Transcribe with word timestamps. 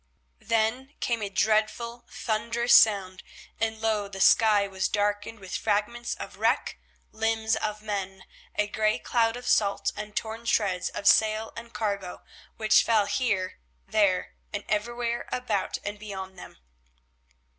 Then 0.39 0.95
came 0.99 1.21
a 1.21 1.29
dreadful, 1.29 2.07
thunderous 2.09 2.73
sound, 2.73 3.21
and 3.59 3.79
lo! 3.79 4.07
the 4.07 4.19
sky 4.19 4.67
was 4.67 4.87
darkened 4.87 5.39
with 5.39 5.55
fragments 5.55 6.15
of 6.15 6.37
wreck, 6.37 6.79
limbs 7.11 7.55
of 7.55 7.83
men, 7.83 8.23
a 8.55 8.65
grey 8.65 8.97
cloud 8.97 9.35
of 9.37 9.47
salt 9.47 9.91
and 9.95 10.15
torn 10.15 10.45
shreds 10.45 10.89
of 10.89 11.05
sail 11.05 11.53
and 11.55 11.71
cargo, 11.75 12.23
which 12.57 12.81
fell 12.81 13.05
here, 13.05 13.59
there, 13.87 14.33
and 14.51 14.63
everywhere 14.67 15.29
about 15.31 15.77
and 15.85 15.99
beyond 15.99 16.35
them. 16.35 16.57